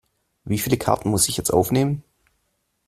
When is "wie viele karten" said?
0.45-1.11